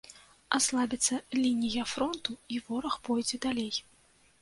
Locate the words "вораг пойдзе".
2.73-3.45